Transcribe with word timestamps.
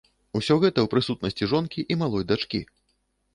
Усё 0.37 0.55
гэта 0.63 0.79
ў 0.83 0.87
прысутнасці 0.93 1.49
жонкі 1.51 1.85
і 1.93 1.99
малой 2.05 2.27
дачкі. 2.33 2.65